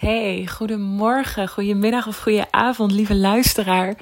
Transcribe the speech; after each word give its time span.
Hey, 0.00 0.46
goedemorgen, 0.46 1.48
goedemiddag 1.48 2.06
of 2.06 2.18
goedenavond, 2.18 2.92
lieve 2.92 3.14
luisteraar. 3.14 3.94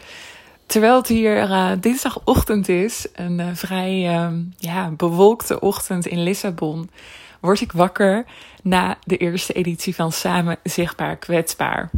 Terwijl 0.67 0.97
het 0.97 1.07
hier 1.07 1.43
uh, 1.43 1.71
dinsdagochtend 1.81 2.69
is, 2.69 3.07
een 3.15 3.39
uh, 3.39 3.47
vrij 3.53 4.15
uh, 4.15 4.33
ja, 4.57 4.91
bewolkte 4.91 5.61
ochtend 5.61 6.07
in 6.07 6.23
Lissabon, 6.23 6.91
word 7.41 7.61
ik 7.61 7.73
wakker 7.73 8.25
na 8.63 8.99
de 9.05 9.17
eerste 9.17 9.53
editie 9.53 9.95
van 9.95 10.13
Samen 10.13 10.57
Zichtbaar 10.63 11.17
Kwetsbaar. 11.17 11.91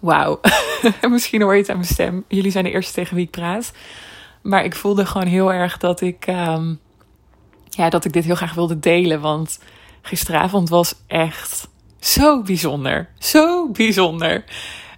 Wauw, 0.00 0.40
misschien 1.10 1.42
hoor 1.42 1.54
je 1.54 1.60
het 1.60 1.70
aan 1.70 1.76
mijn 1.76 1.88
stem. 1.88 2.24
Jullie 2.28 2.50
zijn 2.50 2.64
de 2.64 2.70
eerste 2.70 2.92
tegen 2.92 3.16
wie 3.16 3.24
ik 3.24 3.30
praat. 3.30 3.72
Maar 4.42 4.64
ik 4.64 4.74
voelde 4.74 5.06
gewoon 5.06 5.26
heel 5.26 5.52
erg 5.52 5.78
dat 5.78 6.00
ik, 6.00 6.26
um, 6.26 6.80
ja, 7.68 7.88
dat 7.88 8.04
ik 8.04 8.12
dit 8.12 8.24
heel 8.24 8.34
graag 8.34 8.54
wilde 8.54 8.78
delen. 8.78 9.20
Want 9.20 9.58
gisteravond 10.02 10.68
was 10.68 10.94
echt 11.06 11.72
zo 12.04 12.42
bijzonder. 12.42 13.08
Zo 13.18 13.68
bijzonder. 13.68 14.44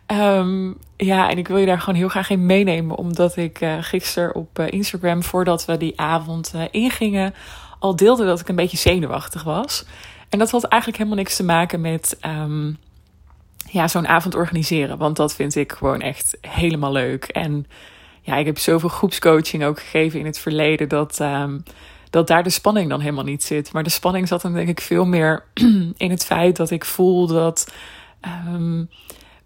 Um, 0.06 0.76
ja, 0.96 1.30
en 1.30 1.38
ik 1.38 1.48
wil 1.48 1.56
je 1.56 1.66
daar 1.66 1.80
gewoon 1.80 1.98
heel 1.98 2.08
graag 2.08 2.30
in 2.30 2.46
meenemen. 2.46 2.96
Omdat 2.96 3.36
ik 3.36 3.60
uh, 3.60 3.76
gisteren 3.80 4.34
op 4.34 4.58
uh, 4.58 4.66
Instagram, 4.70 5.22
voordat 5.22 5.64
we 5.64 5.76
die 5.76 6.00
avond 6.00 6.52
uh, 6.54 6.62
ingingen, 6.70 7.34
al 7.78 7.96
deelde 7.96 8.24
dat 8.24 8.40
ik 8.40 8.48
een 8.48 8.56
beetje 8.56 8.76
zenuwachtig 8.76 9.42
was. 9.42 9.84
En 10.28 10.38
dat 10.38 10.50
had 10.50 10.64
eigenlijk 10.64 11.02
helemaal 11.02 11.22
niks 11.22 11.36
te 11.36 11.44
maken 11.44 11.80
met 11.80 12.18
um, 12.26 12.78
ja, 13.70 13.88
zo'n 13.88 14.08
avond 14.08 14.34
organiseren. 14.34 14.98
Want 14.98 15.16
dat 15.16 15.34
vind 15.34 15.54
ik 15.54 15.72
gewoon 15.72 16.00
echt 16.00 16.36
helemaal 16.40 16.92
leuk. 16.92 17.24
En 17.24 17.66
ja, 18.22 18.36
ik 18.36 18.46
heb 18.46 18.58
zoveel 18.58 18.88
groepscoaching 18.88 19.64
ook 19.64 19.80
gegeven 19.80 20.18
in 20.18 20.26
het 20.26 20.38
verleden 20.38 20.88
dat. 20.88 21.20
Um, 21.20 21.62
dat 22.16 22.26
daar 22.26 22.42
de 22.42 22.50
spanning 22.50 22.90
dan 22.90 23.00
helemaal 23.00 23.24
niet 23.24 23.42
zit. 23.44 23.72
Maar 23.72 23.82
de 23.82 23.90
spanning 23.90 24.28
zat 24.28 24.42
dan 24.42 24.52
denk 24.52 24.68
ik 24.68 24.80
veel 24.80 25.06
meer 25.06 25.44
in 25.96 26.10
het 26.10 26.24
feit 26.24 26.56
dat 26.56 26.70
ik 26.70 26.84
voel 26.84 27.26
dat 27.26 27.72
um, 28.54 28.88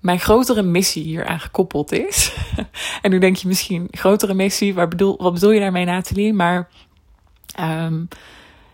mijn 0.01 0.21
grotere 0.21 0.63
missie 0.63 1.03
hier 1.03 1.27
aan 1.27 1.41
gekoppeld 1.41 1.93
is. 1.93 2.33
en 3.03 3.11
nu 3.11 3.19
denk 3.19 3.37
je 3.37 3.49
misschien, 3.49 3.89
grotere 3.91 4.35
missie, 4.35 4.75
waar 4.75 4.89
bedoel, 4.89 5.17
wat 5.19 5.33
bedoel 5.33 5.51
je 5.51 5.61
daarmee 5.61 5.85
Nathalie? 5.85 6.33
Maar 6.33 6.69
um, 7.61 8.09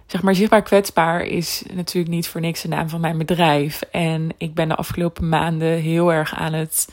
zeg 0.07 0.23
maar, 0.23 0.35
zichtbaar 0.35 0.63
kwetsbaar 0.63 1.23
is 1.23 1.63
natuurlijk 1.73 2.15
niet 2.15 2.29
voor 2.29 2.41
niks 2.41 2.63
de 2.63 2.69
naam 2.69 2.89
van 2.89 3.01
mijn 3.01 3.19
bedrijf. 3.19 3.83
En 3.91 4.29
ik 4.37 4.55
ben 4.55 4.69
de 4.69 4.77
afgelopen 4.77 5.29
maanden 5.29 5.79
heel 5.79 6.13
erg 6.13 6.35
aan 6.35 6.53
het 6.53 6.89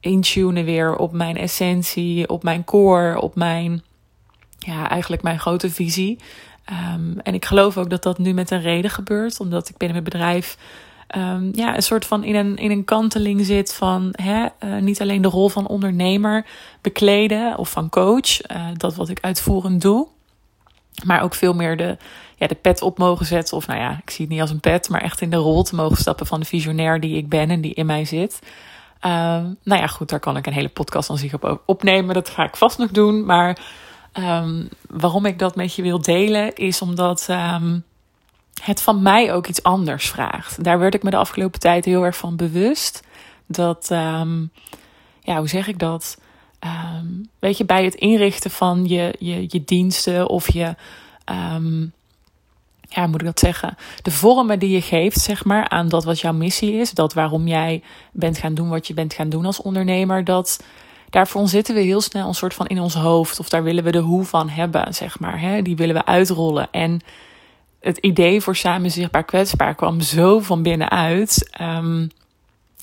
intunen 0.00 0.64
weer 0.64 0.96
op 0.96 1.12
mijn 1.12 1.36
essentie, 1.36 2.28
op 2.28 2.42
mijn 2.42 2.64
core, 2.64 3.20
op 3.20 3.34
mijn 3.34 3.82
ja, 4.58 4.88
eigenlijk 4.88 5.22
mijn 5.22 5.38
grote 5.38 5.70
visie. 5.70 6.18
Um, 6.94 7.20
en 7.22 7.34
ik 7.34 7.44
geloof 7.44 7.76
ook 7.76 7.90
dat 7.90 8.02
dat 8.02 8.18
nu 8.18 8.32
met 8.32 8.50
een 8.50 8.60
reden 8.60 8.90
gebeurt, 8.90 9.40
omdat 9.40 9.68
ik 9.68 9.76
binnen 9.76 10.02
mijn 10.02 10.10
bedrijf 10.10 10.56
um, 11.16 11.50
ja, 11.52 11.76
een 11.76 11.82
soort 11.82 12.04
van 12.06 12.24
in 12.24 12.34
een, 12.34 12.56
in 12.56 12.70
een 12.70 12.84
kanteling 12.84 13.46
zit 13.46 13.74
van 13.74 14.08
hè, 14.12 14.46
uh, 14.64 14.76
niet 14.82 15.00
alleen 15.00 15.22
de 15.22 15.28
rol 15.28 15.48
van 15.48 15.66
ondernemer 15.66 16.46
bekleden 16.80 17.58
of 17.58 17.70
van 17.70 17.88
coach, 17.88 18.50
uh, 18.50 18.66
dat 18.76 18.94
wat 18.94 19.08
ik 19.08 19.18
uitvoerend 19.20 19.82
doe, 19.82 20.08
maar 21.04 21.22
ook 21.22 21.34
veel 21.34 21.54
meer 21.54 21.76
de, 21.76 21.96
ja, 22.36 22.46
de 22.46 22.54
pet 22.54 22.82
op 22.82 22.98
mogen 22.98 23.26
zetten. 23.26 23.56
Of 23.56 23.66
nou 23.66 23.80
ja, 23.80 24.00
ik 24.02 24.10
zie 24.10 24.24
het 24.24 24.34
niet 24.34 24.40
als 24.40 24.50
een 24.50 24.60
pet, 24.60 24.88
maar 24.88 25.02
echt 25.02 25.20
in 25.20 25.30
de 25.30 25.36
rol 25.36 25.62
te 25.62 25.74
mogen 25.74 25.96
stappen 25.96 26.26
van 26.26 26.40
de 26.40 26.46
visionair 26.46 27.00
die 27.00 27.16
ik 27.16 27.28
ben 27.28 27.50
en 27.50 27.60
die 27.60 27.74
in 27.74 27.86
mij 27.86 28.04
zit. 28.04 28.38
Um, 29.04 29.56
nou 29.62 29.80
ja, 29.80 29.86
goed, 29.86 30.08
daar 30.08 30.20
kan 30.20 30.36
ik 30.36 30.46
een 30.46 30.52
hele 30.52 30.68
podcast 30.68 31.10
aan 31.10 31.18
zich 31.18 31.34
op 31.34 31.62
opnemen. 31.66 32.14
Dat 32.14 32.28
ga 32.28 32.44
ik 32.44 32.56
vast 32.56 32.78
nog 32.78 32.90
doen. 32.90 33.24
Maar 33.24 33.58
Um, 34.18 34.68
waarom 34.88 35.26
ik 35.26 35.38
dat 35.38 35.56
met 35.56 35.74
je 35.74 35.82
wil 35.82 36.00
delen, 36.00 36.54
is 36.54 36.82
omdat 36.82 37.26
um, 37.30 37.84
het 38.62 38.82
van 38.82 39.02
mij 39.02 39.32
ook 39.32 39.46
iets 39.46 39.62
anders 39.62 40.08
vraagt. 40.08 40.64
Daar 40.64 40.78
werd 40.78 40.94
ik 40.94 41.02
me 41.02 41.10
de 41.10 41.16
afgelopen 41.16 41.60
tijd 41.60 41.84
heel 41.84 42.04
erg 42.04 42.16
van 42.16 42.36
bewust. 42.36 43.02
Dat, 43.46 43.90
um, 43.90 44.50
ja, 45.20 45.38
hoe 45.38 45.48
zeg 45.48 45.68
ik 45.68 45.78
dat? 45.78 46.18
weet 47.38 47.56
je, 47.56 47.64
bij 47.64 47.84
het 47.84 47.94
inrichten 47.94 48.50
van 48.50 48.84
je, 48.86 49.14
je, 49.18 49.44
je 49.48 49.64
diensten 49.64 50.28
of 50.28 50.52
je, 50.52 50.74
ja, 52.88 53.06
moet 53.06 53.20
ik 53.20 53.26
dat 53.26 53.38
zeggen? 53.38 53.76
De 54.02 54.10
vormen 54.10 54.58
die 54.58 54.70
je 54.70 54.80
geeft, 54.80 55.20
zeg 55.20 55.44
maar, 55.44 55.68
aan 55.68 55.88
dat 55.88 56.04
wat 56.04 56.20
jouw 56.20 56.32
missie 56.32 56.72
is. 56.72 56.92
Dat 56.92 57.12
waarom 57.12 57.46
jij 57.46 57.82
bent 58.12 58.38
gaan 58.38 58.54
doen 58.54 58.68
wat 58.68 58.86
je 58.86 58.94
bent 58.94 59.14
gaan 59.14 59.28
doen 59.28 59.44
als 59.44 59.62
ondernemer. 59.62 60.24
Dat 60.24 60.64
daarvoor 61.10 61.48
zitten 61.48 61.74
we 61.74 61.80
heel 61.80 62.00
snel 62.00 62.28
een 62.28 62.34
soort 62.34 62.54
van 62.54 62.66
in 62.66 62.80
ons 62.80 62.94
hoofd. 62.94 63.38
Of 63.38 63.48
daar 63.48 63.62
willen 63.62 63.84
we 63.84 63.90
de 63.90 63.98
hoe 63.98 64.24
van 64.24 64.48
hebben, 64.48 64.94
zeg 64.94 65.18
maar. 65.18 65.40
Hè? 65.40 65.62
Die 65.62 65.76
willen 65.76 65.94
we 65.94 66.04
uitrollen. 66.04 66.68
En 66.70 67.00
het 67.80 67.98
idee 67.98 68.40
voor 68.40 68.56
samen 68.56 68.90
zichtbaar 68.90 69.24
kwetsbaar 69.24 69.74
kwam 69.74 70.00
zo 70.00 70.40
van 70.40 70.62
binnenuit. 70.62 71.50
Um, 71.60 72.10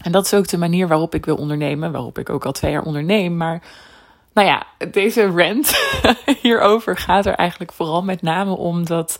en 0.01 0.11
dat 0.11 0.25
is 0.25 0.33
ook 0.33 0.47
de 0.47 0.57
manier 0.57 0.87
waarop 0.87 1.15
ik 1.15 1.25
wil 1.25 1.35
ondernemen. 1.35 1.91
Waarop 1.91 2.17
ik 2.17 2.29
ook 2.29 2.45
al 2.45 2.51
twee 2.51 2.71
jaar 2.71 2.83
onderneem. 2.83 3.37
Maar 3.37 3.61
nou 4.33 4.47
ja, 4.47 4.65
deze 4.91 5.25
rant 5.25 5.75
hierover 6.41 6.97
gaat 6.97 7.25
er 7.25 7.33
eigenlijk 7.33 7.71
vooral 7.73 8.03
met 8.03 8.21
name 8.21 8.51
om 8.51 8.85
dat 8.85 9.19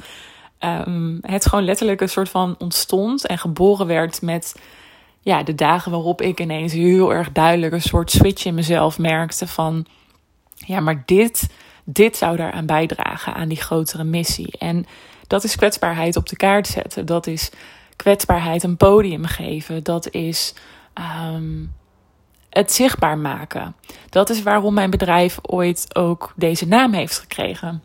um, 0.59 1.17
het 1.21 1.45
gewoon 1.45 1.65
letterlijk 1.65 2.01
een 2.01 2.09
soort 2.09 2.29
van 2.29 2.55
ontstond 2.57 3.27
en 3.27 3.37
geboren 3.37 3.87
werd 3.87 4.21
met 4.21 4.55
ja, 5.25 5.43
de 5.43 5.55
dagen 5.55 5.91
waarop 5.91 6.21
ik 6.21 6.39
ineens 6.39 6.73
heel 6.73 7.13
erg 7.13 7.31
duidelijk 7.31 7.73
een 7.73 7.81
soort 7.81 8.11
switch 8.11 8.45
in 8.45 8.53
mezelf 8.53 8.97
merkte 8.97 9.47
van, 9.47 9.85
ja, 10.55 10.79
maar 10.79 11.03
dit, 11.05 11.47
dit 11.83 12.17
zou 12.17 12.37
daaraan 12.37 12.65
bijdragen, 12.65 13.33
aan 13.33 13.47
die 13.47 13.61
grotere 13.61 14.03
missie. 14.03 14.57
En 14.57 14.85
dat 15.27 15.43
is 15.43 15.55
kwetsbaarheid 15.55 16.15
op 16.15 16.29
de 16.29 16.35
kaart 16.35 16.67
zetten. 16.67 17.05
Dat 17.05 17.27
is 17.27 17.51
kwetsbaarheid 17.95 18.63
een 18.63 18.77
podium 18.77 19.25
geven. 19.25 19.83
Dat 19.83 20.11
is 20.11 20.53
um, 21.33 21.73
het 22.49 22.71
zichtbaar 22.71 23.17
maken. 23.17 23.75
Dat 24.09 24.29
is 24.29 24.43
waarom 24.43 24.73
mijn 24.73 24.89
bedrijf 24.89 25.37
ooit 25.41 25.95
ook 25.95 26.33
deze 26.35 26.67
naam 26.67 26.93
heeft 26.93 27.19
gekregen. 27.19 27.83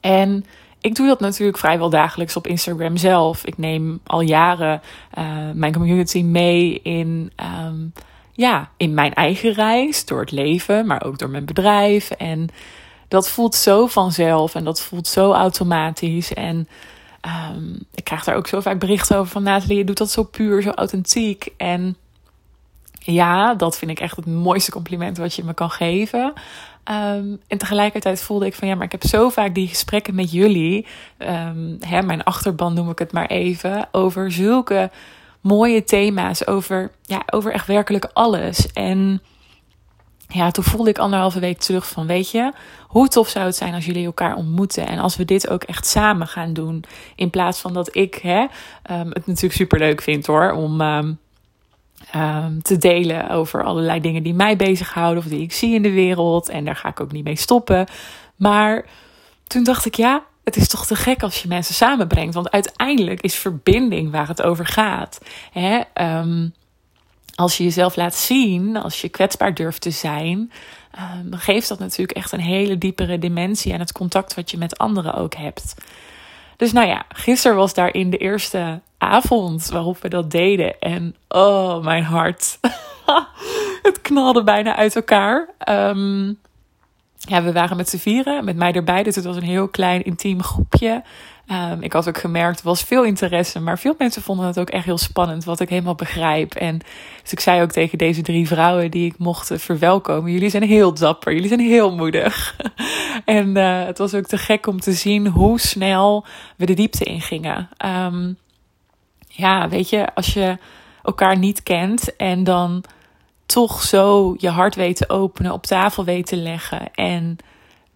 En 0.00 0.44
ik 0.84 0.94
doe 0.94 1.06
dat 1.06 1.20
natuurlijk 1.20 1.58
vrijwel 1.58 1.90
dagelijks 1.90 2.36
op 2.36 2.46
Instagram 2.46 2.96
zelf. 2.96 3.44
Ik 3.44 3.58
neem 3.58 4.00
al 4.06 4.20
jaren 4.20 4.82
uh, 5.18 5.24
mijn 5.54 5.72
community 5.72 6.22
mee 6.22 6.80
in, 6.82 7.32
um, 7.66 7.92
ja, 8.32 8.70
in 8.76 8.94
mijn 8.94 9.14
eigen 9.14 9.52
reis, 9.52 10.04
door 10.04 10.20
het 10.20 10.30
leven, 10.30 10.86
maar 10.86 11.04
ook 11.04 11.18
door 11.18 11.30
mijn 11.30 11.44
bedrijf. 11.44 12.10
En 12.10 12.48
dat 13.08 13.28
voelt 13.28 13.54
zo 13.54 13.86
vanzelf 13.86 14.54
en 14.54 14.64
dat 14.64 14.82
voelt 14.82 15.06
zo 15.06 15.32
automatisch. 15.32 16.32
En 16.34 16.68
um, 17.56 17.78
ik 17.94 18.04
krijg 18.04 18.24
daar 18.24 18.36
ook 18.36 18.46
zo 18.46 18.60
vaak 18.60 18.78
berichten 18.78 19.16
over 19.16 19.32
van 19.32 19.42
Nathalie, 19.42 19.76
je 19.76 19.84
doet 19.84 19.98
dat 19.98 20.10
zo 20.10 20.22
puur, 20.22 20.62
zo 20.62 20.70
authentiek. 20.70 21.48
En 21.56 21.96
ja, 22.98 23.54
dat 23.54 23.78
vind 23.78 23.90
ik 23.90 24.00
echt 24.00 24.16
het 24.16 24.26
mooiste 24.26 24.70
compliment 24.70 25.16
wat 25.16 25.34
je 25.34 25.44
me 25.44 25.54
kan 25.54 25.70
geven. 25.70 26.32
Um, 26.90 27.40
en 27.46 27.58
tegelijkertijd 27.58 28.22
voelde 28.22 28.46
ik 28.46 28.54
van 28.54 28.68
ja, 28.68 28.74
maar 28.74 28.84
ik 28.84 28.92
heb 28.92 29.04
zo 29.04 29.28
vaak 29.28 29.54
die 29.54 29.68
gesprekken 29.68 30.14
met 30.14 30.32
jullie, 30.32 30.86
um, 31.18 31.76
hè, 31.80 32.02
mijn 32.02 32.24
achterban 32.24 32.74
noem 32.74 32.90
ik 32.90 32.98
het 32.98 33.12
maar 33.12 33.26
even, 33.26 33.88
over 33.92 34.32
zulke 34.32 34.90
mooie 35.40 35.84
thema's, 35.84 36.46
over, 36.46 36.90
ja, 37.02 37.22
over 37.26 37.52
echt 37.52 37.66
werkelijk 37.66 38.10
alles. 38.12 38.72
En 38.72 39.22
ja, 40.28 40.50
toen 40.50 40.64
voelde 40.64 40.90
ik 40.90 40.98
anderhalve 40.98 41.38
week 41.40 41.58
terug 41.58 41.88
van, 41.88 42.06
weet 42.06 42.30
je, 42.30 42.52
hoe 42.88 43.08
tof 43.08 43.28
zou 43.28 43.46
het 43.46 43.56
zijn 43.56 43.74
als 43.74 43.84
jullie 43.84 44.06
elkaar 44.06 44.36
ontmoeten 44.36 44.86
en 44.86 44.98
als 44.98 45.16
we 45.16 45.24
dit 45.24 45.48
ook 45.48 45.62
echt 45.62 45.86
samen 45.86 46.26
gaan 46.26 46.52
doen, 46.52 46.84
in 47.16 47.30
plaats 47.30 47.60
van 47.60 47.72
dat 47.72 47.96
ik 47.96 48.14
hè, 48.14 48.40
um, 48.90 49.08
het 49.08 49.26
natuurlijk 49.26 49.54
super 49.54 49.78
leuk 49.78 50.02
vind 50.02 50.26
hoor, 50.26 50.50
om 50.52 50.80
te 52.62 52.76
delen 52.78 53.30
over 53.30 53.64
allerlei 53.64 54.00
dingen 54.00 54.22
die 54.22 54.34
mij 54.34 54.56
bezighouden 54.56 55.22
of 55.22 55.28
die 55.28 55.42
ik 55.42 55.52
zie 55.52 55.74
in 55.74 55.82
de 55.82 55.92
wereld. 55.92 56.48
En 56.48 56.64
daar 56.64 56.76
ga 56.76 56.88
ik 56.88 57.00
ook 57.00 57.12
niet 57.12 57.24
mee 57.24 57.36
stoppen. 57.36 57.86
Maar 58.36 58.86
toen 59.46 59.64
dacht 59.64 59.86
ik, 59.86 59.94
ja, 59.94 60.22
het 60.44 60.56
is 60.56 60.68
toch 60.68 60.86
te 60.86 60.96
gek 60.96 61.22
als 61.22 61.42
je 61.42 61.48
mensen 61.48 61.74
samenbrengt. 61.74 62.34
Want 62.34 62.50
uiteindelijk 62.50 63.20
is 63.20 63.34
verbinding 63.34 64.10
waar 64.10 64.28
het 64.28 64.42
over 64.42 64.66
gaat. 64.66 65.20
Hè? 65.52 65.80
Um, 66.18 66.54
als 67.34 67.56
je 67.56 67.64
jezelf 67.64 67.96
laat 67.96 68.14
zien, 68.14 68.76
als 68.76 69.00
je 69.00 69.08
kwetsbaar 69.08 69.54
durft 69.54 69.80
te 69.80 69.90
zijn, 69.90 70.52
um, 70.98 71.34
geeft 71.34 71.68
dat 71.68 71.78
natuurlijk 71.78 72.18
echt 72.18 72.32
een 72.32 72.40
hele 72.40 72.78
diepere 72.78 73.18
dimensie 73.18 73.72
aan 73.72 73.80
het 73.80 73.92
contact 73.92 74.34
wat 74.34 74.50
je 74.50 74.58
met 74.58 74.78
anderen 74.78 75.14
ook 75.14 75.34
hebt. 75.34 75.74
Dus 76.56 76.72
nou 76.72 76.86
ja, 76.86 77.04
gisteren 77.08 77.56
was 77.56 77.74
daarin 77.74 78.10
de 78.10 78.16
eerste 78.16 78.80
avond 78.98 79.68
waarop 79.68 79.98
we 79.98 80.08
dat 80.08 80.30
deden. 80.30 80.78
En 80.80 81.16
oh, 81.28 81.84
mijn 81.84 82.04
hart. 82.04 82.58
het 83.82 84.00
knalde 84.02 84.44
bijna 84.44 84.76
uit 84.76 84.96
elkaar. 84.96 85.48
Um, 85.68 86.38
ja, 87.18 87.42
we 87.42 87.52
waren 87.52 87.76
met 87.76 87.88
z'n 87.88 87.96
vieren, 87.96 88.44
met 88.44 88.56
mij 88.56 88.72
erbij. 88.72 89.02
Dus 89.02 89.16
het 89.16 89.24
was 89.24 89.36
een 89.36 89.42
heel 89.42 89.68
klein, 89.68 90.04
intiem 90.04 90.42
groepje. 90.42 91.02
Um, 91.52 91.82
ik 91.82 91.92
had 91.92 92.08
ook 92.08 92.18
gemerkt, 92.18 92.58
er 92.58 92.64
was 92.64 92.82
veel 92.82 93.04
interesse, 93.04 93.60
maar 93.60 93.78
veel 93.78 93.94
mensen 93.98 94.22
vonden 94.22 94.46
het 94.46 94.58
ook 94.58 94.70
echt 94.70 94.84
heel 94.84 94.98
spannend, 94.98 95.44
wat 95.44 95.60
ik 95.60 95.68
helemaal 95.68 95.94
begrijp. 95.94 96.54
En 96.54 96.78
dus 97.22 97.32
ik 97.32 97.40
zei 97.40 97.62
ook 97.62 97.70
tegen 97.70 97.98
deze 97.98 98.22
drie 98.22 98.46
vrouwen 98.46 98.90
die 98.90 99.06
ik 99.06 99.18
mocht 99.18 99.50
verwelkomen: 99.54 100.32
jullie 100.32 100.50
zijn 100.50 100.62
heel 100.62 100.94
dapper, 100.94 101.32
jullie 101.32 101.48
zijn 101.48 101.60
heel 101.60 101.94
moedig. 101.94 102.56
en 103.24 103.56
uh, 103.56 103.84
het 103.84 103.98
was 103.98 104.14
ook 104.14 104.26
te 104.26 104.38
gek 104.38 104.66
om 104.66 104.80
te 104.80 104.92
zien 104.92 105.26
hoe 105.26 105.60
snel 105.60 106.26
we 106.56 106.66
de 106.66 106.74
diepte 106.74 107.04
ingingen. 107.04 107.68
Um, 107.86 108.36
ja, 109.28 109.68
weet 109.68 109.88
je, 109.88 110.14
als 110.14 110.34
je 110.34 110.58
elkaar 111.02 111.38
niet 111.38 111.62
kent 111.62 112.16
en 112.16 112.44
dan 112.44 112.84
toch 113.46 113.82
zo 113.82 114.34
je 114.38 114.48
hart 114.48 114.74
weet 114.74 114.96
te 114.96 115.08
openen, 115.08 115.52
op 115.52 115.66
tafel 115.66 116.04
weet 116.04 116.26
te 116.26 116.36
leggen 116.36 116.94
en 116.94 117.36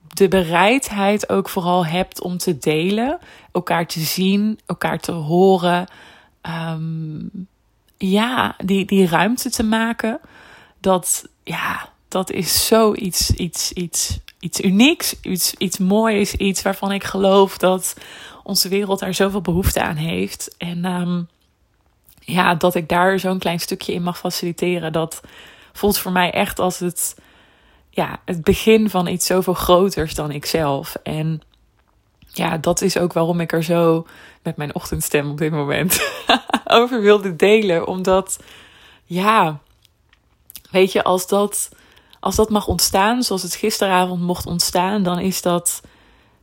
de 0.08 0.28
bereidheid 0.28 1.28
ook 1.28 1.48
vooral 1.48 1.86
hebt 1.86 2.20
om 2.20 2.38
te 2.38 2.58
delen, 2.58 3.18
elkaar 3.52 3.86
te 3.86 4.00
zien, 4.00 4.58
elkaar 4.66 4.98
te 4.98 5.12
horen. 5.12 5.86
Ehm, 6.40 7.20
ja, 7.96 8.54
die, 8.64 8.84
die 8.84 9.06
ruimte 9.06 9.50
te 9.50 9.62
maken. 9.62 10.20
Dat, 10.80 11.28
ja, 11.44 11.88
dat 12.08 12.30
is 12.30 12.66
zoiets 12.66 13.30
iets, 13.30 13.72
iets, 13.72 14.18
iets 14.40 14.60
unieks, 14.60 15.20
iets, 15.20 15.54
iets 15.54 15.78
moois, 15.78 16.34
iets 16.34 16.62
waarvan 16.62 16.92
ik 16.92 17.04
geloof 17.04 17.58
dat 17.58 17.96
onze 18.42 18.68
wereld 18.68 18.98
daar 18.98 19.14
zoveel 19.14 19.40
behoefte 19.40 19.82
aan 19.82 19.96
heeft. 19.96 20.54
En 20.58 20.84
ehm, 20.84 21.22
ja, 22.20 22.54
dat 22.54 22.74
ik 22.74 22.88
daar 22.88 23.18
zo'n 23.18 23.38
klein 23.38 23.60
stukje 23.60 23.92
in 23.92 24.02
mag 24.02 24.18
faciliteren, 24.18 24.92
dat 24.92 25.20
voelt 25.72 25.98
voor 25.98 26.12
mij 26.12 26.30
echt 26.30 26.58
als 26.58 26.78
het 26.78 27.16
ja, 27.98 28.20
het 28.24 28.42
begin 28.44 28.90
van 28.90 29.06
iets 29.06 29.26
zoveel 29.26 29.54
groters 29.54 30.14
dan 30.14 30.30
ikzelf. 30.30 30.96
En 31.02 31.40
ja, 32.32 32.58
dat 32.58 32.80
is 32.80 32.98
ook 32.98 33.12
waarom 33.12 33.40
ik 33.40 33.52
er 33.52 33.62
zo 33.64 34.06
met 34.42 34.56
mijn 34.56 34.74
ochtendstem 34.74 35.30
op 35.30 35.38
dit 35.38 35.52
moment 35.52 36.00
over 36.80 37.00
wilde 37.00 37.36
delen. 37.36 37.86
Omdat, 37.86 38.38
ja, 39.04 39.58
weet 40.70 40.92
je, 40.92 41.04
als 41.04 41.26
dat, 41.26 41.68
als 42.20 42.36
dat 42.36 42.50
mag 42.50 42.66
ontstaan, 42.66 43.22
zoals 43.22 43.42
het 43.42 43.54
gisteravond 43.54 44.20
mocht 44.20 44.46
ontstaan, 44.46 45.02
dan 45.02 45.18
is 45.18 45.42
dat 45.42 45.80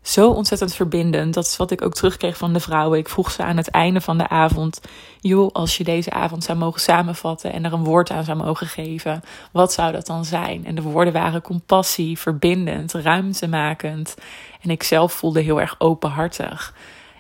zo 0.06 0.30
ontzettend 0.30 0.76
verbindend. 0.76 1.34
Dat 1.34 1.46
is 1.46 1.58
wat 1.58 1.72
ik 1.72 1.82
ook 1.82 1.94
terugkreeg 1.94 2.38
van 2.38 2.54
de 2.54 2.60
vrouwen. 2.60 3.00
Ik 3.00 3.10
vroeg 3.10 3.32
ze 3.32 3.44
aan 3.44 3.58
het 3.58 3.70
einde 3.70 4.02
van 4.02 4.18
de 4.18 4.28
avond: 4.28 4.82
joh, 5.20 5.50
als 5.52 5.78
je 5.78 5.84
deze 5.84 6.12
avond 6.12 6.44
zou 6.44 6.58
mogen 6.58 6.82
samenvatten 6.82 7.54
en 7.54 7.66
er 7.66 7.74
een 7.74 7.84
woord 7.84 8.12
aan 8.12 8.24
zou 8.24 8.38
mogen 8.38 8.68
geven, 8.68 9.24
wat 9.52 9.74
zou 9.74 9.92
dat 9.92 10.06
dan 10.06 10.26
zijn? 10.26 10.66
En 10.66 10.76
de 10.76 10.82
woorden 10.82 11.14
waren 11.14 11.42
compassie, 11.42 12.20
verbindend, 12.20 12.94
ruimtemakend. 12.94 14.16
En 14.62 14.70
ik 14.70 14.84
zelf 14.84 15.14
voelde 15.14 15.42
heel 15.42 15.62
erg 15.62 15.76
openhartig. 15.78 16.74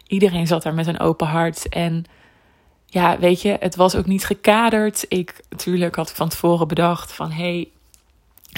Iedereen 0.08 0.48
zat 0.48 0.64
daar 0.64 0.74
met 0.74 0.88
een 0.88 1.00
open 1.00 1.28
hart. 1.28 1.70
En 1.70 2.06
ja, 2.86 3.20
weet 3.20 3.42
je, 3.42 3.58
het 3.60 3.76
was 3.76 3.96
ook 3.96 4.06
niet 4.06 4.26
gekaderd. 4.26 5.06
Ik 5.08 5.40
natuurlijk 5.50 5.96
had 5.96 6.12
van 6.12 6.30
tevoren 6.30 6.68
bedacht 6.68 7.14
van 7.14 7.32
hey, 7.32 7.70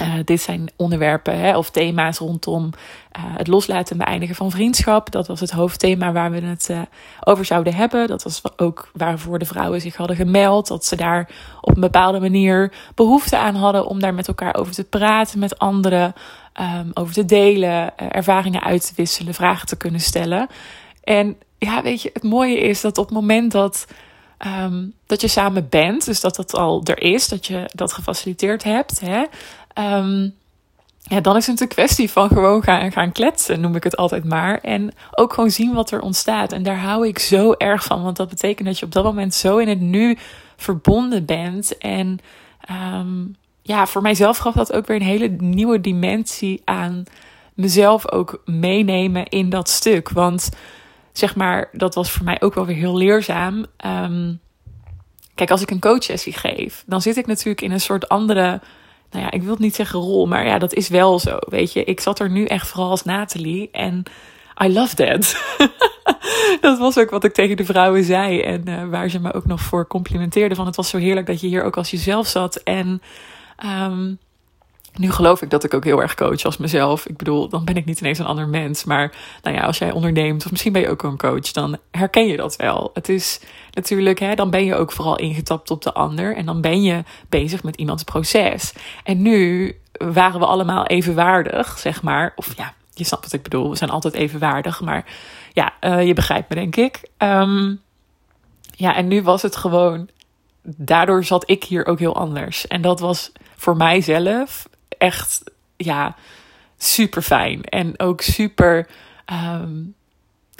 uh, 0.00 0.14
dit 0.24 0.40
zijn 0.40 0.70
onderwerpen 0.76 1.38
hè, 1.38 1.56
of 1.56 1.70
thema's 1.70 2.18
rondom 2.18 2.64
uh, 2.64 3.22
het 3.36 3.46
loslaten 3.46 3.98
en 3.98 4.04
beëindigen 4.04 4.34
van 4.34 4.50
vriendschap. 4.50 5.10
Dat 5.10 5.26
was 5.26 5.40
het 5.40 5.50
hoofdthema 5.50 6.12
waar 6.12 6.30
we 6.30 6.40
het 6.40 6.68
uh, 6.70 6.80
over 7.24 7.44
zouden 7.44 7.74
hebben. 7.74 8.06
Dat 8.06 8.22
was 8.22 8.42
ook 8.56 8.90
waarvoor 8.92 9.38
de 9.38 9.44
vrouwen 9.44 9.80
zich 9.80 9.96
hadden 9.96 10.16
gemeld. 10.16 10.66
Dat 10.66 10.84
ze 10.84 10.96
daar 10.96 11.28
op 11.60 11.74
een 11.74 11.80
bepaalde 11.80 12.20
manier 12.20 12.72
behoefte 12.94 13.38
aan 13.38 13.54
hadden 13.54 13.86
om 13.86 14.00
daar 14.00 14.14
met 14.14 14.28
elkaar 14.28 14.54
over 14.54 14.72
te 14.72 14.84
praten, 14.84 15.38
met 15.38 15.58
anderen, 15.58 16.14
um, 16.60 16.90
over 16.94 17.14
te 17.14 17.24
delen, 17.24 17.98
ervaringen 17.98 18.62
uit 18.62 18.86
te 18.86 18.92
wisselen, 18.96 19.34
vragen 19.34 19.66
te 19.66 19.76
kunnen 19.76 20.00
stellen. 20.00 20.48
En 21.04 21.36
ja, 21.58 21.82
weet 21.82 22.02
je, 22.02 22.10
het 22.12 22.22
mooie 22.22 22.58
is 22.58 22.80
dat 22.80 22.98
op 22.98 23.04
het 23.04 23.14
moment 23.14 23.52
dat. 23.52 23.86
Um, 24.64 24.94
dat 25.06 25.20
je 25.20 25.28
samen 25.28 25.68
bent, 25.68 26.04
dus 26.04 26.20
dat 26.20 26.36
dat 26.36 26.54
al 26.54 26.80
er 26.84 27.02
is, 27.02 27.28
dat 27.28 27.46
je 27.46 27.70
dat 27.74 27.92
gefaciliteerd 27.92 28.64
hebt, 28.64 29.00
hè, 29.00 29.24
Um, 29.78 30.34
ja, 31.02 31.20
dan 31.20 31.36
is 31.36 31.46
het 31.46 31.60
een 31.60 31.68
kwestie 31.68 32.10
van 32.10 32.28
gewoon 32.28 32.62
gaan, 32.62 32.92
gaan 32.92 33.12
kletsen, 33.12 33.60
noem 33.60 33.74
ik 33.74 33.84
het 33.84 33.96
altijd 33.96 34.24
maar. 34.24 34.58
En 34.58 34.92
ook 35.10 35.32
gewoon 35.32 35.50
zien 35.50 35.74
wat 35.74 35.90
er 35.90 36.00
ontstaat. 36.00 36.52
En 36.52 36.62
daar 36.62 36.78
hou 36.78 37.06
ik 37.06 37.18
zo 37.18 37.52
erg 37.52 37.84
van, 37.84 38.02
want 38.02 38.16
dat 38.16 38.28
betekent 38.28 38.68
dat 38.68 38.78
je 38.78 38.84
op 38.84 38.92
dat 38.92 39.04
moment 39.04 39.34
zo 39.34 39.56
in 39.58 39.68
het 39.68 39.80
nu 39.80 40.16
verbonden 40.56 41.24
bent. 41.24 41.78
En 41.78 42.18
um, 42.94 43.36
ja, 43.62 43.86
voor 43.86 44.02
mijzelf 44.02 44.38
gaf 44.38 44.54
dat 44.54 44.72
ook 44.72 44.86
weer 44.86 44.96
een 44.96 45.02
hele 45.02 45.28
nieuwe 45.28 45.80
dimensie 45.80 46.62
aan 46.64 47.04
mezelf 47.54 48.12
ook 48.12 48.42
meenemen 48.44 49.26
in 49.26 49.50
dat 49.50 49.68
stuk. 49.68 50.08
Want 50.08 50.48
zeg 51.12 51.36
maar, 51.36 51.68
dat 51.72 51.94
was 51.94 52.10
voor 52.10 52.24
mij 52.24 52.40
ook 52.40 52.54
wel 52.54 52.66
weer 52.66 52.76
heel 52.76 52.96
leerzaam. 52.96 53.66
Um, 53.86 54.40
kijk, 55.34 55.50
als 55.50 55.62
ik 55.62 55.70
een 55.70 55.80
coachsessie 55.80 56.32
geef, 56.32 56.84
dan 56.86 57.02
zit 57.02 57.16
ik 57.16 57.26
natuurlijk 57.26 57.60
in 57.60 57.72
een 57.72 57.80
soort 57.80 58.08
andere 58.08 58.60
nou 59.10 59.24
ja, 59.24 59.30
ik 59.30 59.42
wil 59.42 59.56
niet 59.58 59.74
zeggen 59.74 60.00
rol, 60.00 60.26
maar 60.26 60.46
ja, 60.46 60.58
dat 60.58 60.74
is 60.74 60.88
wel 60.88 61.18
zo. 61.18 61.36
Weet 61.40 61.72
je, 61.72 61.84
ik 61.84 62.00
zat 62.00 62.18
er 62.18 62.30
nu 62.30 62.44
echt 62.44 62.68
vooral 62.68 62.90
als 62.90 63.04
Nathalie 63.04 63.68
en 63.72 64.02
I 64.64 64.72
love 64.72 64.94
that. 64.94 65.36
dat 66.60 66.78
was 66.78 66.98
ook 66.98 67.10
wat 67.10 67.24
ik 67.24 67.32
tegen 67.32 67.56
de 67.56 67.64
vrouwen 67.64 68.04
zei 68.04 68.40
en 68.40 68.68
uh, 68.68 68.88
waar 68.88 69.08
ze 69.08 69.20
me 69.20 69.32
ook 69.32 69.46
nog 69.46 69.60
voor 69.60 69.86
complimenteerden. 69.86 70.56
Van 70.56 70.66
het 70.66 70.76
was 70.76 70.88
zo 70.88 70.98
heerlijk 70.98 71.26
dat 71.26 71.40
je 71.40 71.46
hier 71.46 71.64
ook 71.64 71.76
als 71.76 71.90
jezelf 71.90 72.26
zat 72.26 72.56
en 72.56 73.02
um, 73.64 74.18
nu 74.98 75.10
geloof 75.10 75.42
ik 75.42 75.50
dat 75.50 75.64
ik 75.64 75.74
ook 75.74 75.84
heel 75.84 76.02
erg 76.02 76.14
coach 76.14 76.44
als 76.44 76.56
mezelf. 76.56 77.06
Ik 77.06 77.16
bedoel, 77.16 77.48
dan 77.48 77.64
ben 77.64 77.76
ik 77.76 77.84
niet 77.84 78.00
ineens 78.00 78.18
een 78.18 78.26
ander 78.26 78.48
mens. 78.48 78.84
Maar 78.84 79.12
nou 79.42 79.56
ja, 79.56 79.62
als 79.62 79.78
jij 79.78 79.92
onderneemt, 79.92 80.44
of 80.44 80.50
misschien 80.50 80.72
ben 80.72 80.82
je 80.82 80.88
ook 80.88 81.02
een 81.02 81.16
coach, 81.16 81.52
dan 81.52 81.78
herken 81.90 82.26
je 82.26 82.36
dat 82.36 82.56
wel. 82.56 82.90
Het 82.94 83.08
is 83.08 83.40
natuurlijk, 83.72 84.18
hè, 84.18 84.34
dan 84.34 84.50
ben 84.50 84.64
je 84.64 84.74
ook 84.74 84.92
vooral 84.92 85.18
ingetapt 85.18 85.70
op 85.70 85.82
de 85.82 85.92
ander. 85.92 86.36
En 86.36 86.46
dan 86.46 86.60
ben 86.60 86.82
je 86.82 87.02
bezig 87.28 87.62
met 87.62 87.76
iemands 87.76 88.02
proces. 88.02 88.72
En 89.04 89.22
nu 89.22 89.74
waren 89.92 90.40
we 90.40 90.46
allemaal 90.46 90.86
evenwaardig, 90.86 91.78
zeg 91.78 92.02
maar. 92.02 92.32
Of 92.36 92.56
ja, 92.56 92.74
je 92.94 93.04
snapt 93.04 93.24
wat 93.24 93.32
ik 93.32 93.42
bedoel. 93.42 93.70
We 93.70 93.76
zijn 93.76 93.90
altijd 93.90 94.14
evenwaardig. 94.14 94.80
Maar 94.80 95.04
ja, 95.52 95.72
uh, 95.80 96.06
je 96.06 96.14
begrijpt 96.14 96.48
me, 96.48 96.54
denk 96.54 96.76
ik. 96.76 97.00
Um, 97.18 97.80
ja, 98.70 98.96
en 98.96 99.08
nu 99.08 99.22
was 99.22 99.42
het 99.42 99.56
gewoon. 99.56 100.08
Daardoor 100.62 101.24
zat 101.24 101.50
ik 101.50 101.64
hier 101.64 101.86
ook 101.86 101.98
heel 101.98 102.16
anders. 102.16 102.66
En 102.66 102.82
dat 102.82 103.00
was 103.00 103.32
voor 103.56 103.76
mijzelf 103.76 104.68
echt, 104.98 105.42
ja, 105.76 106.16
super 106.76 107.22
fijn. 107.22 107.64
En 107.64 108.00
ook 108.00 108.20
super 108.20 108.88
um, 109.32 109.94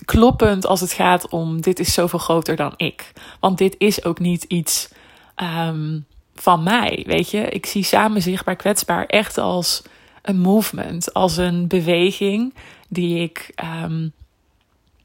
kloppend 0.05 0.67
als 0.67 0.81
het 0.81 0.93
gaat 0.93 1.29
om 1.29 1.61
dit 1.61 1.79
is 1.79 1.95
zoveel 1.95 2.19
groter 2.19 2.57
dan 2.57 2.73
ik. 2.77 3.13
Want 3.41 3.59
dit 3.59 3.75
is 3.79 4.05
ook 4.05 4.19
niet 4.19 4.45
iets 4.45 4.89
um, 5.37 6.07
van 6.35 6.63
mij, 6.63 7.05
weet 7.07 7.31
je. 7.31 7.41
Ik 7.41 7.67
zie 7.67 7.83
samen 7.83 8.23
zichtbaar 8.23 8.57
kwetsbaar 8.57 9.07
echt 9.07 9.39
als 9.39 9.83
een 10.23 10.39
movement, 10.39 11.15
als 11.15 11.37
een 11.37 11.69
beweging 11.69 12.55
die 12.89 13.23
ik 13.23 13.53
um, 13.85 14.13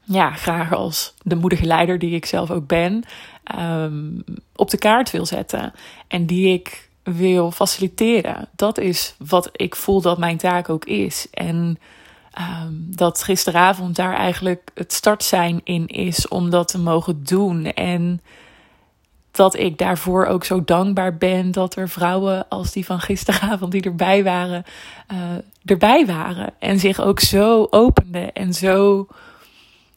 ja, 0.04 0.30
graag 0.30 0.72
als 0.72 1.14
de 1.22 1.34
moedige 1.34 1.64
leider 1.64 1.98
die 1.98 2.14
ik 2.14 2.26
zelf 2.26 2.50
ook 2.50 2.66
ben, 2.66 3.04
op 4.56 4.70
de 4.70 4.78
kaart 4.78 5.10
wil 5.10 5.26
zetten. 5.26 5.72
En 6.08 6.26
die 6.26 6.52
ik 6.52 6.88
wil 7.04 7.50
faciliteren. 7.50 8.48
Dat 8.56 8.78
is 8.78 9.14
wat 9.18 9.48
ik 9.52 9.76
voel 9.76 10.00
dat 10.00 10.18
mijn 10.18 10.36
taak 10.36 10.68
ook 10.68 10.84
is. 10.84 11.26
En 11.30 11.78
um, 12.38 12.86
dat 12.96 13.22
gisteravond 13.22 13.96
daar 13.96 14.14
eigenlijk 14.14 14.70
het 14.74 14.92
startsein 14.92 15.60
in 15.64 15.86
is 15.86 16.28
om 16.28 16.50
dat 16.50 16.68
te 16.68 16.78
mogen 16.78 17.24
doen. 17.24 17.64
En 17.64 18.20
dat 19.30 19.58
ik 19.58 19.78
daarvoor 19.78 20.26
ook 20.26 20.44
zo 20.44 20.64
dankbaar 20.64 21.16
ben 21.16 21.50
dat 21.50 21.76
er 21.76 21.88
vrouwen 21.88 22.48
als 22.48 22.72
die 22.72 22.84
van 22.84 23.00
gisteravond 23.00 23.72
die 23.72 23.82
erbij 23.82 24.24
waren, 24.24 24.64
uh, 25.12 25.18
erbij 25.64 26.06
waren. 26.06 26.54
En 26.58 26.78
zich 26.78 27.00
ook 27.00 27.20
zo 27.20 27.66
openden 27.70 28.32
en 28.32 28.54
zo. 28.54 29.06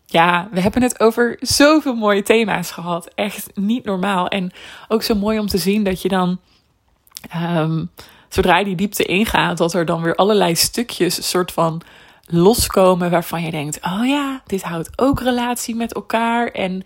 Ja, 0.05 0.47
we 0.51 0.61
hebben 0.61 0.81
het 0.81 0.99
over 0.99 1.37
zoveel 1.39 1.95
mooie 1.95 2.23
thema's 2.23 2.71
gehad. 2.71 3.09
Echt 3.15 3.49
niet 3.53 3.85
normaal. 3.85 4.27
En 4.27 4.51
ook 4.87 5.03
zo 5.03 5.15
mooi 5.15 5.39
om 5.39 5.47
te 5.47 5.57
zien 5.57 5.83
dat 5.83 6.01
je 6.01 6.09
dan 6.09 6.39
um, 7.35 7.89
zodra 8.29 8.57
je 8.57 8.65
die 8.65 8.75
diepte 8.75 9.03
ingaat, 9.03 9.57
dat 9.57 9.73
er 9.73 9.85
dan 9.85 10.01
weer 10.01 10.15
allerlei 10.15 10.55
stukjes 10.55 11.29
soort 11.29 11.51
van 11.51 11.81
loskomen 12.25 13.11
waarvan 13.11 13.43
je 13.43 13.51
denkt: 13.51 13.79
oh 13.81 14.05
ja, 14.05 14.41
dit 14.45 14.63
houdt 14.63 14.89
ook 14.95 15.19
relatie 15.19 15.75
met 15.75 15.93
elkaar. 15.93 16.47
En 16.47 16.83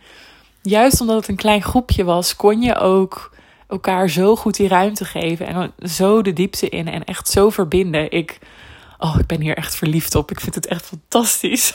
juist 0.62 1.02
omdat 1.02 1.16
het 1.16 1.28
een 1.28 1.36
klein 1.36 1.64
groepje 1.64 2.04
was, 2.04 2.36
kon 2.36 2.62
je 2.62 2.76
ook 2.76 3.32
elkaar 3.68 4.10
zo 4.10 4.36
goed 4.36 4.56
die 4.56 4.68
ruimte 4.68 5.06
geven 5.06 5.48
en 5.48 5.74
zo 5.90 6.22
de 6.22 6.34
diepte 6.34 6.70
in 6.70 6.88
en 6.88 7.04
echt 7.04 7.30
zo 7.30 7.50
verbinden. 7.50 8.12
Ik 8.12 8.40
Oh, 9.04 9.16
ik 9.20 9.26
ben 9.26 9.42
hier 9.42 9.58
echt 9.58 9.76
verliefd 9.76 10.16
op. 10.16 10.32
Ik 10.32 10.40
vind 10.40 10.56
het 10.56 10.68
echt 10.68 10.86
fantastisch. 10.86 11.74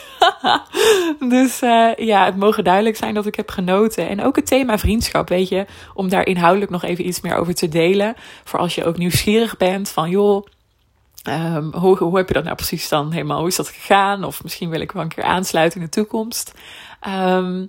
dus 1.28 1.62
uh, 1.62 1.94
ja, 1.96 2.24
het 2.24 2.36
mogen 2.36 2.64
duidelijk 2.64 2.96
zijn 2.96 3.14
dat 3.14 3.26
ik 3.26 3.34
heb 3.34 3.50
genoten. 3.50 4.08
En 4.08 4.22
ook 4.22 4.36
het 4.36 4.46
thema 4.46 4.78
vriendschap, 4.78 5.28
weet 5.28 5.48
je, 5.48 5.66
om 5.94 6.08
daar 6.08 6.26
inhoudelijk 6.26 6.70
nog 6.70 6.82
even 6.82 7.06
iets 7.06 7.20
meer 7.20 7.36
over 7.36 7.54
te 7.54 7.68
delen. 7.68 8.14
Voor 8.44 8.58
als 8.58 8.74
je 8.74 8.84
ook 8.84 8.96
nieuwsgierig 8.96 9.56
bent 9.56 9.88
van, 9.88 10.10
joh, 10.10 10.46
um, 11.28 11.74
hoe, 11.74 11.96
hoe 11.96 12.16
heb 12.16 12.28
je 12.28 12.34
dat 12.34 12.44
nou 12.44 12.56
precies 12.56 12.88
dan 12.88 13.12
helemaal? 13.12 13.38
Hoe 13.38 13.48
is 13.48 13.56
dat 13.56 13.68
gegaan? 13.68 14.24
Of 14.24 14.42
misschien 14.42 14.70
wil 14.70 14.80
ik 14.80 14.92
wel 14.92 15.02
een 15.02 15.08
keer 15.08 15.24
aansluiten 15.24 15.80
in 15.80 15.84
de 15.84 15.92
toekomst. 15.92 16.54
Um, 17.08 17.68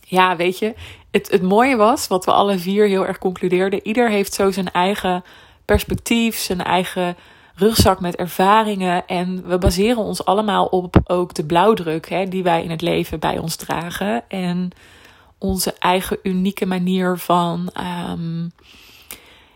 ja, 0.00 0.36
weet 0.36 0.58
je, 0.58 0.74
het, 1.10 1.30
het 1.30 1.42
mooie 1.42 1.76
was, 1.76 2.08
wat 2.08 2.24
we 2.24 2.32
alle 2.32 2.58
vier 2.58 2.86
heel 2.86 3.06
erg 3.06 3.18
concludeerden. 3.18 3.86
Ieder 3.86 4.10
heeft 4.10 4.34
zo 4.34 4.50
zijn 4.50 4.72
eigen 4.72 5.24
perspectief, 5.64 6.36
zijn 6.36 6.62
eigen 6.62 7.16
rugzak 7.54 8.00
met 8.00 8.16
ervaringen. 8.16 9.06
En 9.06 9.48
we 9.48 9.58
baseren 9.58 10.02
ons 10.02 10.24
allemaal 10.24 10.66
op 10.66 10.96
ook 11.04 11.34
de 11.34 11.44
blauwdruk 11.44 12.08
hè, 12.08 12.28
die 12.28 12.42
wij 12.42 12.62
in 12.62 12.70
het 12.70 12.80
leven 12.80 13.20
bij 13.20 13.38
ons 13.38 13.56
dragen. 13.56 14.28
En 14.28 14.70
onze 15.38 15.74
eigen 15.78 16.18
unieke 16.22 16.66
manier 16.66 17.18
van. 17.18 17.70
Ehm, 17.72 18.46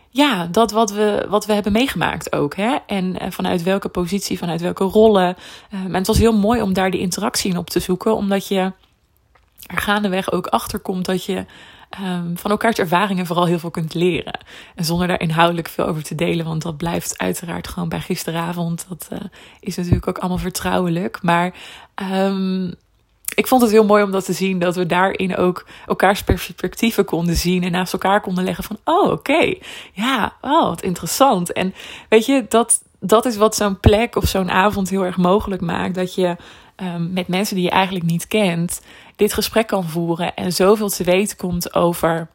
ja, 0.09 0.45
dat 0.45 0.71
wat 0.71 0.91
we, 0.91 1.25
wat 1.29 1.45
we 1.45 1.53
hebben 1.53 1.71
meegemaakt 1.71 2.33
ook. 2.33 2.55
Hè? 2.55 2.75
En 2.85 3.23
uh, 3.23 3.31
vanuit 3.31 3.63
welke 3.63 3.89
positie, 3.89 4.37
vanuit 4.37 4.61
welke 4.61 4.83
rollen. 4.83 5.35
Uh, 5.73 5.79
en 5.79 5.93
het 5.93 6.07
was 6.07 6.17
heel 6.17 6.37
mooi 6.37 6.61
om 6.61 6.73
daar 6.73 6.91
die 6.91 6.99
interactie 6.99 7.51
in 7.51 7.57
op 7.57 7.69
te 7.69 7.79
zoeken, 7.79 8.15
omdat 8.15 8.47
je 8.47 8.71
er 9.67 9.77
gaandeweg 9.77 10.31
ook 10.31 10.47
achter 10.47 10.79
komt 10.79 11.05
dat 11.05 11.25
je 11.25 11.45
um, 12.03 12.37
van 12.37 12.51
elkaars 12.51 12.77
ervaringen 12.77 13.25
vooral 13.25 13.45
heel 13.45 13.59
veel 13.59 13.71
kunt 13.71 13.93
leren. 13.93 14.39
En 14.75 14.85
zonder 14.85 15.07
daar 15.07 15.19
inhoudelijk 15.19 15.69
veel 15.69 15.85
over 15.85 16.03
te 16.03 16.15
delen, 16.15 16.45
want 16.45 16.61
dat 16.61 16.77
blijft 16.77 17.17
uiteraard 17.17 17.67
gewoon 17.67 17.89
bij 17.89 18.01
gisteravond. 18.01 18.85
Dat 18.89 19.09
uh, 19.13 19.19
is 19.59 19.75
natuurlijk 19.75 20.07
ook 20.07 20.17
allemaal 20.17 20.37
vertrouwelijk. 20.37 21.19
Maar 21.21 21.53
um, 22.11 22.75
ik 23.35 23.47
vond 23.47 23.61
het 23.61 23.71
heel 23.71 23.85
mooi 23.85 24.03
om 24.03 24.11
dat 24.11 24.25
te 24.25 24.33
zien, 24.33 24.59
dat 24.59 24.75
we 24.75 24.85
daarin 24.85 25.35
ook 25.35 25.65
elkaars 25.87 26.23
perspectieven 26.23 27.05
konden 27.05 27.35
zien 27.35 27.63
en 27.63 27.71
naast 27.71 27.93
elkaar 27.93 28.21
konden 28.21 28.43
leggen 28.43 28.63
van, 28.63 28.77
oh 28.83 29.11
oké, 29.11 29.53
ja, 29.93 30.33
oh 30.41 30.67
wat 30.67 30.81
interessant. 30.81 31.53
En 31.53 31.73
weet 32.09 32.25
je, 32.25 32.45
dat, 32.49 32.83
dat 32.99 33.25
is 33.25 33.35
wat 33.37 33.55
zo'n 33.55 33.79
plek 33.79 34.15
of 34.15 34.27
zo'n 34.27 34.51
avond 34.51 34.89
heel 34.89 35.05
erg 35.05 35.17
mogelijk 35.17 35.61
maakt, 35.61 35.95
dat 35.95 36.15
je 36.15 36.35
um, 36.81 37.13
met 37.13 37.27
mensen 37.27 37.55
die 37.55 37.63
je 37.63 37.69
eigenlijk 37.69 38.05
niet 38.05 38.27
kent, 38.27 38.81
dit 39.15 39.33
gesprek 39.33 39.67
kan 39.67 39.89
voeren 39.89 40.35
en 40.35 40.53
zoveel 40.53 40.89
te 40.89 41.03
weten 41.03 41.37
komt 41.37 41.73
over 41.73 42.27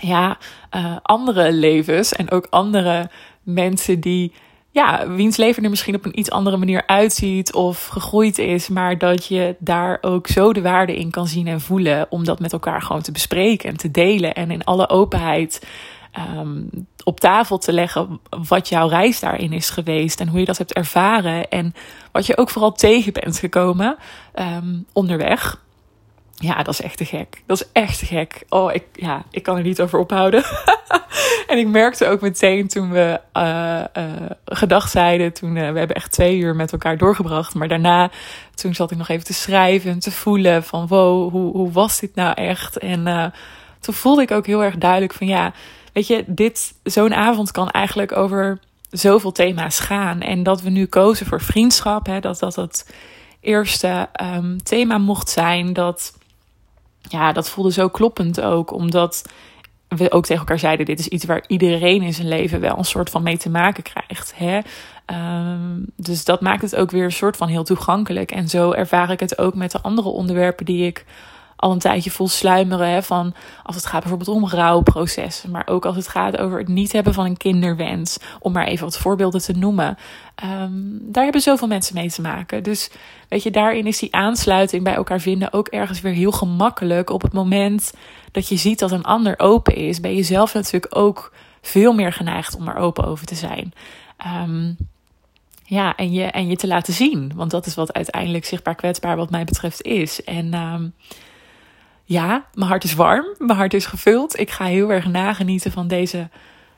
ja, 0.00 0.38
uh, 0.76 0.96
andere 1.02 1.52
levens 1.52 2.12
en 2.12 2.30
ook 2.30 2.46
andere 2.50 3.10
mensen 3.42 4.00
die 4.00 4.32
ja, 4.72 5.08
wiens 5.08 5.36
leven 5.36 5.64
er 5.64 5.70
misschien 5.70 5.94
op 5.94 6.04
een 6.04 6.18
iets 6.18 6.30
andere 6.30 6.56
manier 6.56 6.86
uitziet 6.86 7.52
of 7.54 7.86
gegroeid 7.86 8.38
is, 8.38 8.68
maar 8.68 8.98
dat 8.98 9.26
je 9.26 9.56
daar 9.58 9.98
ook 10.00 10.26
zo 10.26 10.52
de 10.52 10.62
waarde 10.62 10.96
in 10.96 11.10
kan 11.10 11.26
zien 11.26 11.46
en 11.46 11.60
voelen 11.60 12.06
om 12.10 12.24
dat 12.24 12.40
met 12.40 12.52
elkaar 12.52 12.82
gewoon 12.82 13.02
te 13.02 13.12
bespreken 13.12 13.68
en 13.68 13.76
te 13.76 13.90
delen 13.90 14.34
en 14.34 14.50
in 14.50 14.64
alle 14.64 14.88
openheid 14.88 15.66
um, 16.18 16.70
op 17.04 17.20
tafel 17.20 17.58
te 17.58 17.72
leggen 17.72 18.20
wat 18.48 18.68
jouw 18.68 18.88
reis 18.88 19.20
daarin 19.20 19.52
is 19.52 19.70
geweest 19.70 20.20
en 20.20 20.28
hoe 20.28 20.38
je 20.38 20.44
dat 20.44 20.58
hebt 20.58 20.72
ervaren 20.72 21.48
en 21.48 21.74
wat 22.12 22.26
je 22.26 22.36
ook 22.36 22.50
vooral 22.50 22.72
tegen 22.72 23.12
bent 23.12 23.38
gekomen 23.38 23.96
um, 24.34 24.86
onderweg. 24.92 25.60
Ja, 26.34 26.62
dat 26.62 26.74
is 26.74 26.80
echt 26.80 26.96
te 26.96 27.04
gek. 27.04 27.42
Dat 27.46 27.60
is 27.60 27.68
echt 27.72 27.98
te 27.98 28.06
gek. 28.06 28.44
Oh, 28.48 28.74
ik, 28.74 28.84
ja, 28.92 29.24
ik 29.30 29.42
kan 29.42 29.56
er 29.56 29.62
niet 29.62 29.80
over 29.80 29.98
ophouden. 29.98 30.44
en 31.48 31.58
ik 31.58 31.66
merkte 31.66 32.06
ook 32.06 32.20
meteen 32.20 32.68
toen 32.68 32.90
we 32.90 33.20
uh, 33.32 33.84
gedacht 34.44 34.90
zeiden, 34.90 35.32
toen 35.32 35.56
uh, 35.56 35.72
we 35.72 35.78
hebben 35.78 35.96
echt 35.96 36.12
twee 36.12 36.38
uur 36.38 36.56
met 36.56 36.72
elkaar 36.72 36.98
doorgebracht. 36.98 37.54
Maar 37.54 37.68
daarna, 37.68 38.10
toen 38.54 38.74
zat 38.74 38.90
ik 38.90 38.98
nog 38.98 39.08
even 39.08 39.24
te 39.24 39.34
schrijven 39.34 39.90
en 39.90 39.98
te 39.98 40.10
voelen 40.10 40.62
van 40.62 40.86
wow, 40.86 41.30
hoe, 41.30 41.52
hoe 41.52 41.72
was 41.72 42.00
dit 42.00 42.14
nou 42.14 42.34
echt? 42.34 42.78
En 42.78 43.32
toen 43.80 43.94
voelde 43.94 44.22
ik 44.22 44.30
ook 44.30 44.46
heel 44.46 44.64
erg 44.64 44.76
duidelijk 44.76 45.12
van 45.12 45.26
ja, 45.26 45.52
weet 45.92 46.06
je, 46.06 46.24
dit, 46.26 46.74
zo'n 46.82 47.14
avond 47.14 47.50
kan 47.50 47.70
eigenlijk 47.70 48.16
over 48.16 48.58
zoveel 48.90 49.32
thema's 49.32 49.78
gaan. 49.78 50.20
En 50.20 50.42
dat 50.42 50.62
we 50.62 50.70
nu 50.70 50.86
kozen 50.86 51.26
voor 51.26 51.40
vriendschap, 51.40 52.06
hè, 52.06 52.20
dat 52.20 52.38
dat 52.38 52.56
het 52.56 52.94
eerste 53.40 54.08
um, 54.22 54.62
thema 54.62 54.98
mocht 54.98 55.28
zijn, 55.28 55.72
dat 55.72 56.18
ja, 57.08 57.32
dat 57.32 57.50
voelde 57.50 57.72
zo 57.72 57.88
kloppend 57.88 58.40
ook. 58.40 58.72
Omdat 58.72 59.24
we 59.88 60.12
ook 60.12 60.24
tegen 60.24 60.40
elkaar 60.40 60.58
zeiden: 60.58 60.86
dit 60.86 60.98
is 60.98 61.08
iets 61.08 61.24
waar 61.24 61.44
iedereen 61.46 62.02
in 62.02 62.14
zijn 62.14 62.28
leven 62.28 62.60
wel 62.60 62.78
een 62.78 62.84
soort 62.84 63.10
van 63.10 63.22
mee 63.22 63.38
te 63.38 63.50
maken 63.50 63.82
krijgt. 63.82 64.32
Hè? 64.36 64.60
Um, 65.06 65.86
dus 65.96 66.24
dat 66.24 66.40
maakt 66.40 66.62
het 66.62 66.76
ook 66.76 66.90
weer 66.90 67.04
een 67.04 67.12
soort 67.12 67.36
van 67.36 67.48
heel 67.48 67.64
toegankelijk. 67.64 68.30
En 68.30 68.48
zo 68.48 68.72
ervaar 68.72 69.10
ik 69.10 69.20
het 69.20 69.38
ook 69.38 69.54
met 69.54 69.70
de 69.70 69.80
andere 69.80 70.08
onderwerpen 70.08 70.64
die 70.64 70.86
ik 70.86 71.04
al 71.60 71.72
een 71.72 71.78
tijdje 71.78 72.10
voel 72.10 72.28
sluimeren. 72.28 72.88
Hè, 72.88 73.02
van 73.02 73.34
als 73.62 73.76
het 73.76 73.86
gaat 73.86 74.00
bijvoorbeeld 74.00 74.36
om 74.36 74.48
rouwprocessen. 74.48 75.50
Maar 75.50 75.66
ook 75.66 75.84
als 75.84 75.96
het 75.96 76.08
gaat 76.08 76.38
over 76.38 76.58
het 76.58 76.68
niet 76.68 76.92
hebben 76.92 77.14
van 77.14 77.24
een 77.24 77.36
kinderwens. 77.36 78.18
Om 78.38 78.52
maar 78.52 78.66
even 78.66 78.84
wat 78.84 78.98
voorbeelden 78.98 79.40
te 79.40 79.52
noemen. 79.52 79.98
Um, 80.44 80.98
daar 81.02 81.24
hebben 81.24 81.40
zoveel 81.40 81.68
mensen 81.68 81.94
mee 81.94 82.10
te 82.10 82.20
maken. 82.20 82.62
Dus 82.62 82.90
weet 83.28 83.42
je, 83.42 83.50
daarin 83.50 83.86
is 83.86 83.98
die 83.98 84.14
aansluiting 84.14 84.84
bij 84.84 84.94
elkaar 84.94 85.20
vinden 85.20 85.52
ook 85.52 85.68
ergens 85.68 86.00
weer 86.00 86.12
heel 86.12 86.32
gemakkelijk. 86.32 87.10
Op 87.10 87.22
het 87.22 87.32
moment 87.32 87.92
dat 88.32 88.48
je 88.48 88.56
ziet 88.56 88.78
dat 88.78 88.90
een 88.90 89.04
ander 89.04 89.38
open 89.38 89.74
is, 89.74 90.00
ben 90.00 90.14
je 90.14 90.22
zelf 90.22 90.54
natuurlijk 90.54 90.96
ook 90.96 91.32
veel 91.62 91.92
meer 91.92 92.12
geneigd 92.12 92.56
om 92.56 92.68
er 92.68 92.76
open 92.76 93.04
over 93.04 93.26
te 93.26 93.34
zijn. 93.34 93.72
Um, 94.44 94.76
ja, 95.64 95.96
en 95.96 96.12
je, 96.12 96.24
en 96.24 96.48
je 96.48 96.56
te 96.56 96.66
laten 96.66 96.92
zien. 96.92 97.32
Want 97.34 97.50
dat 97.50 97.66
is 97.66 97.74
wat 97.74 97.92
uiteindelijk 97.92 98.44
zichtbaar 98.44 98.74
kwetsbaar 98.74 99.16
wat 99.16 99.30
mij 99.30 99.44
betreft 99.44 99.82
is. 99.82 100.24
En 100.24 100.54
um, 100.54 100.94
ja, 102.10 102.44
mijn 102.54 102.68
hart 102.68 102.84
is 102.84 102.94
warm, 102.94 103.26
mijn 103.38 103.58
hart 103.58 103.74
is 103.74 103.86
gevuld. 103.86 104.38
Ik 104.38 104.50
ga 104.50 104.64
heel 104.64 104.92
erg 104.92 105.06
nagenieten 105.06 105.72
van 105.72 105.88
deze 105.88 106.28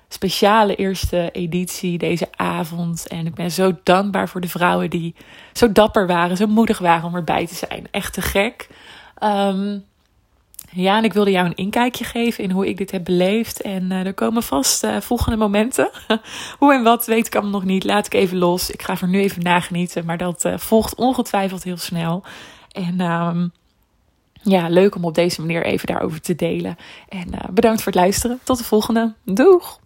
speciale 0.09 0.75
eerste 0.75 1.31
editie, 1.31 1.99
deze 1.99 2.29
avond. 2.37 3.09
En 3.09 3.27
ik 3.27 3.35
ben 3.35 3.51
zo 3.51 3.73
dankbaar 3.83 4.29
voor 4.29 4.41
de 4.41 4.49
vrouwen 4.49 4.91
die 4.91 5.15
zo 5.53 5.73
dapper 5.73 6.07
waren, 6.07 6.37
zo 6.37 6.47
moedig 6.47 6.79
waren 6.79 7.05
om 7.05 7.15
erbij 7.15 7.47
te 7.47 7.55
zijn. 7.55 7.87
Echt 7.91 8.13
te 8.13 8.21
gek. 8.21 8.69
Um, 9.23 9.85
ja, 10.71 10.97
en 10.97 11.05
ik 11.05 11.13
wilde 11.13 11.31
jou 11.31 11.47
een 11.47 11.55
inkijkje 11.55 12.05
geven 12.05 12.45
in 12.45 12.51
hoe 12.51 12.69
ik 12.69 12.77
dit 12.77 12.91
heb 12.91 13.05
beleefd. 13.05 13.61
En 13.61 13.83
uh, 13.83 14.07
er 14.07 14.15
komen 14.15 14.43
vast 14.43 14.85
uh, 14.85 15.01
volgende 15.01 15.37
momenten. 15.37 15.91
hoe 16.59 16.75
en 16.75 16.83
wat 16.83 17.07
weet 17.07 17.27
ik 17.27 17.35
allemaal 17.35 17.53
nog 17.53 17.65
niet. 17.65 17.85
Laat 17.85 18.07
ik 18.07 18.15
even 18.15 18.39
los. 18.39 18.71
Ik 18.71 18.83
ga 18.83 18.97
er 19.01 19.09
nu 19.09 19.21
even 19.21 19.43
nagenieten. 19.43 20.05
Maar 20.05 20.19
dat 20.19 20.45
uh, 20.45 20.59
volgt 20.59 20.95
ongetwijfeld 20.95 21.63
heel 21.63 21.77
snel. 21.77 22.23
En 22.73 23.01
um, 23.01 23.53
ja, 24.43 24.69
leuk 24.69 24.95
om 24.95 25.05
op 25.05 25.15
deze 25.15 25.41
manier 25.41 25.65
even 25.65 25.87
daarover 25.87 26.21
te 26.21 26.35
delen. 26.35 26.77
En 27.09 27.29
uh, 27.29 27.49
bedankt 27.51 27.83
voor 27.83 27.93
het 27.93 28.01
luisteren. 28.01 28.41
Tot 28.43 28.59
de 28.59 28.65
volgende. 28.65 29.15
Doeg! 29.25 29.81